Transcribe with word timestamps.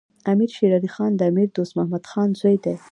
امیر 0.31 0.49
شیر 0.57 0.71
علی 0.77 0.89
خان 0.95 1.11
د 1.15 1.21
امیر 1.29 1.49
دوست 1.57 1.73
محمد 1.77 2.03
خان 2.11 2.29
زوی 2.39 2.57
دی. 2.63 2.75